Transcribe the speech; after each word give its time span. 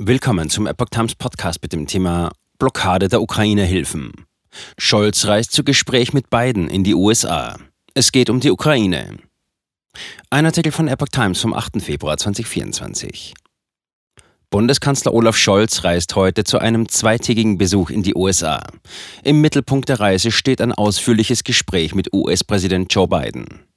Willkommen 0.00 0.48
zum 0.48 0.68
Epoch 0.68 0.90
Times 0.90 1.16
Podcast 1.16 1.60
mit 1.60 1.72
dem 1.72 1.88
Thema 1.88 2.30
Blockade 2.60 3.08
der 3.08 3.20
Ukraine-Hilfen. 3.20 4.12
Scholz 4.78 5.26
reist 5.26 5.50
zu 5.50 5.64
Gespräch 5.64 6.12
mit 6.12 6.30
Biden 6.30 6.68
in 6.68 6.84
die 6.84 6.94
USA. 6.94 7.56
Es 7.94 8.12
geht 8.12 8.30
um 8.30 8.38
die 8.38 8.52
Ukraine. 8.52 9.16
Ein 10.30 10.46
Artikel 10.46 10.70
von 10.70 10.86
Epoch 10.86 11.08
Times 11.08 11.40
vom 11.40 11.52
8. 11.52 11.82
Februar 11.82 12.16
2024. 12.16 13.34
Bundeskanzler 14.50 15.12
Olaf 15.12 15.36
Scholz 15.36 15.82
reist 15.82 16.14
heute 16.14 16.44
zu 16.44 16.60
einem 16.60 16.88
zweitägigen 16.88 17.58
Besuch 17.58 17.90
in 17.90 18.04
die 18.04 18.14
USA. 18.14 18.62
Im 19.24 19.40
Mittelpunkt 19.40 19.88
der 19.88 19.98
Reise 19.98 20.30
steht 20.30 20.60
ein 20.60 20.70
ausführliches 20.70 21.42
Gespräch 21.42 21.96
mit 21.96 22.14
US-Präsident 22.14 22.94
Joe 22.94 23.08
Biden. 23.08 23.67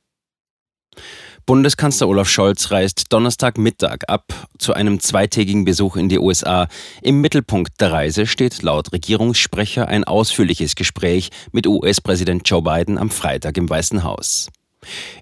Bundeskanzler 1.45 2.07
Olaf 2.07 2.29
Scholz 2.29 2.71
reist 2.71 3.05
Donnerstagmittag 3.11 3.99
ab 4.07 4.23
zu 4.57 4.73
einem 4.73 4.99
zweitägigen 4.99 5.65
Besuch 5.65 5.95
in 5.95 6.07
die 6.07 6.19
USA. 6.19 6.67
Im 7.01 7.19
Mittelpunkt 7.21 7.81
der 7.81 7.91
Reise 7.91 8.27
steht 8.27 8.61
laut 8.61 8.93
Regierungssprecher 8.93 9.87
ein 9.87 10.03
ausführliches 10.03 10.75
Gespräch 10.75 11.29
mit 11.51 11.67
US-Präsident 11.67 12.47
Joe 12.49 12.61
Biden 12.61 12.97
am 12.97 13.09
Freitag 13.09 13.57
im 13.57 13.69
Weißen 13.69 14.03
Haus. 14.03 14.49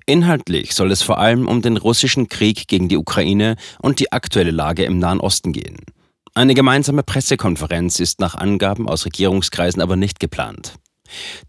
Inhaltlich 0.05 0.73
soll 0.73 0.91
es 0.91 1.01
vor 1.01 1.19
allem 1.19 1.47
um 1.47 1.61
den 1.61 1.77
russischen 1.77 2.27
Krieg 2.27 2.67
gegen 2.67 2.89
die 2.89 2.97
Ukraine 2.97 3.55
und 3.81 3.99
die 3.99 4.11
aktuelle 4.11 4.51
Lage 4.51 4.83
im 4.83 4.99
Nahen 4.99 5.19
Osten 5.19 5.53
gehen. 5.53 5.77
Eine 6.33 6.53
gemeinsame 6.53 7.03
Pressekonferenz 7.03 7.99
ist 7.99 8.19
nach 8.19 8.35
Angaben 8.35 8.87
aus 8.87 9.05
Regierungskreisen 9.05 9.81
aber 9.81 9.95
nicht 9.95 10.19
geplant. 10.19 10.75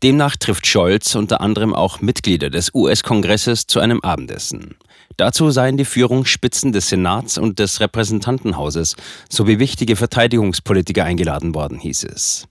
Demnach 0.03 0.37
trifft 0.37 0.67
Scholz 0.67 1.15
unter 1.15 1.41
anderem 1.41 1.75
auch 1.75 2.01
Mitglieder 2.01 2.51
des 2.51 2.75
US-Kongresses 2.75 3.67
zu 3.67 3.81
einem 3.81 4.01
Abendessen. 4.01 4.77
Dazu 5.17 5.51
seien 5.51 5.77
die 5.77 5.85
Führungsspitzen 5.85 6.73
des 6.73 6.89
Senats 6.89 7.37
und 7.37 7.59
des 7.59 7.81
Repräsentantenhauses 7.81 8.97
sowie 9.29 9.59
wichtige 9.59 9.97
Verteidigungspolitiker 9.97 11.05
eingeladen 11.05 11.55
worden, 11.55 11.79
hieß 11.79 12.05
es. 12.05 12.49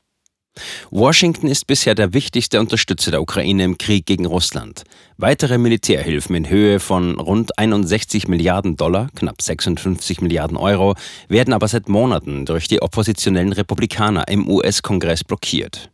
Washington 0.91 1.47
ist 1.47 1.67
bisher 1.67 1.95
der 1.95 2.13
wichtigste 2.13 2.59
Unterstützer 2.59 3.11
der 3.11 3.21
Ukraine 3.21 3.63
im 3.63 3.77
Krieg 3.77 4.05
gegen 4.05 4.25
Russland. 4.25 4.83
Weitere 5.17 5.57
Militärhilfen 5.57 6.35
in 6.35 6.49
Höhe 6.49 6.79
von 6.79 7.19
rund 7.19 7.57
61 7.57 8.27
Milliarden 8.27 8.75
Dollar, 8.75 9.09
knapp 9.15 9.41
56 9.41 10.21
Milliarden 10.21 10.57
Euro, 10.57 10.95
werden 11.27 11.53
aber 11.53 11.67
seit 11.67 11.89
Monaten 11.89 12.45
durch 12.45 12.67
die 12.67 12.81
oppositionellen 12.81 13.53
Republikaner 13.53 14.27
im 14.27 14.49
US-Kongress 14.49 15.23
blockiert. 15.23 15.89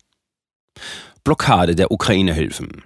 Blockade 1.23 1.75
der 1.75 1.91
Ukraine-Hilfen. 1.91 2.83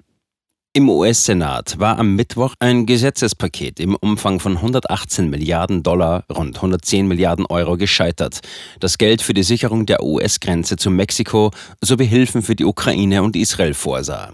Im 0.71 0.87
US-Senat 0.87 1.79
war 1.79 1.97
am 1.97 2.15
Mittwoch 2.15 2.53
ein 2.59 2.85
Gesetzespaket 2.85 3.79
im 3.79 3.95
Umfang 3.95 4.39
von 4.39 4.57
118 4.57 5.29
Milliarden 5.29 5.81
Dollar, 5.81 6.25
rund 6.31 6.57
110 6.57 7.07
Milliarden 7.07 7.47
Euro 7.47 7.75
gescheitert, 7.75 8.41
das 8.79 8.99
Geld 8.99 9.23
für 9.23 9.33
die 9.33 9.43
Sicherung 9.43 9.87
der 9.87 10.03
US-Grenze 10.03 10.77
zu 10.77 10.91
Mexiko 10.91 11.51
sowie 11.81 12.05
Hilfen 12.05 12.43
für 12.43 12.55
die 12.55 12.65
Ukraine 12.65 13.23
und 13.23 13.35
Israel 13.35 13.73
vorsah. 13.73 14.31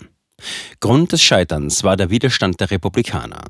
Grund 0.82 1.14
des 1.14 1.24
Scheiterns 1.24 1.84
war 1.86 1.96
der 1.96 2.10
Widerstand 2.10 2.60
der 2.60 2.70
Republikaner. 2.70 3.46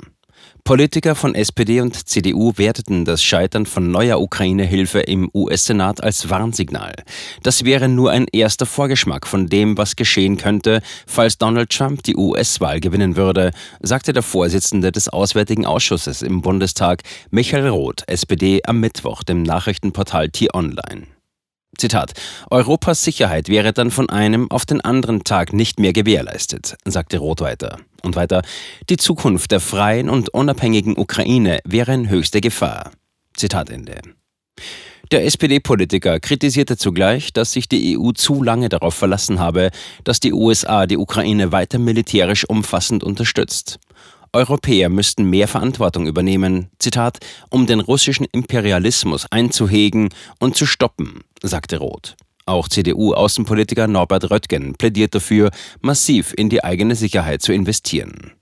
Politiker 0.63 1.13
von 1.13 1.35
SPD 1.35 1.79
und 1.79 2.07
CDU 2.07 2.53
werteten 2.55 3.05
das 3.05 3.21
Scheitern 3.21 3.67
von 3.67 3.91
neuer 3.91 4.19
Ukraine-Hilfe 4.19 5.01
im 5.01 5.29
US-Senat 5.31 6.03
als 6.03 6.29
Warnsignal. 6.31 6.95
Das 7.43 7.65
wäre 7.65 7.87
nur 7.87 8.09
ein 8.09 8.25
erster 8.31 8.65
Vorgeschmack 8.65 9.27
von 9.27 9.45
dem, 9.45 9.77
was 9.77 9.95
geschehen 9.95 10.37
könnte, 10.37 10.81
falls 11.05 11.37
Donald 11.37 11.69
Trump 11.69 12.01
die 12.01 12.15
US-Wahl 12.15 12.79
gewinnen 12.79 13.15
würde, 13.15 13.51
sagte 13.81 14.11
der 14.11 14.23
Vorsitzende 14.23 14.91
des 14.91 15.07
Auswärtigen 15.07 15.67
Ausschusses 15.67 16.23
im 16.23 16.41
Bundestag, 16.41 17.03
Michael 17.29 17.67
Roth, 17.67 18.03
SPD, 18.07 18.61
am 18.65 18.79
Mittwoch 18.79 19.21
dem 19.23 19.43
Nachrichtenportal 19.43 20.29
T-Online. 20.29 21.14
Zitat, 21.77 22.13
Europas 22.49 23.03
Sicherheit 23.03 23.49
wäre 23.49 23.73
dann 23.73 23.91
von 23.91 24.09
einem 24.09 24.49
auf 24.51 24.65
den 24.65 24.81
anderen 24.81 25.23
Tag 25.23 25.53
nicht 25.53 25.79
mehr 25.79 25.93
gewährleistet, 25.93 26.75
sagte 26.85 27.17
Roth 27.17 27.41
weiter. 27.41 27.79
Und 28.01 28.15
weiter, 28.15 28.41
die 28.89 28.97
Zukunft 28.97 29.51
der 29.51 29.59
freien 29.59 30.09
und 30.09 30.29
unabhängigen 30.29 30.97
Ukraine 30.97 31.59
wäre 31.65 31.93
in 31.93 32.09
höchster 32.09 32.41
Gefahr. 32.41 32.91
Zitat 33.35 33.69
Ende. 33.69 34.01
Der 35.11 35.25
SPD-Politiker 35.25 36.19
kritisierte 36.19 36.77
zugleich, 36.77 37.31
dass 37.31 37.51
sich 37.51 37.69
die 37.69 37.97
EU 37.97 38.11
zu 38.11 38.41
lange 38.41 38.69
darauf 38.69 38.95
verlassen 38.95 39.39
habe, 39.39 39.69
dass 40.03 40.19
die 40.19 40.33
USA 40.33 40.87
die 40.87 40.97
Ukraine 40.97 41.51
weiter 41.51 41.77
militärisch 41.77 42.43
umfassend 42.49 43.03
unterstützt. 43.03 43.79
Europäer 44.35 44.89
müssten 44.89 45.29
mehr 45.29 45.47
Verantwortung 45.47 46.07
übernehmen, 46.07 46.69
Zitat, 46.77 47.19
um 47.49 47.65
den 47.65 47.79
russischen 47.79 48.27
Imperialismus 48.31 49.25
einzuhegen 49.31 50.09
und 50.39 50.55
zu 50.55 50.65
stoppen, 50.65 51.21
sagte 51.41 51.77
Roth. 51.77 52.15
Auch 52.45 52.67
CDU-Außenpolitiker 52.67 53.87
Norbert 53.87 54.29
Röttgen 54.29 54.75
plädiert 54.75 55.15
dafür, 55.15 55.49
massiv 55.81 56.33
in 56.37 56.49
die 56.49 56.63
eigene 56.63 56.95
Sicherheit 56.95 57.41
zu 57.41 57.53
investieren. 57.53 58.33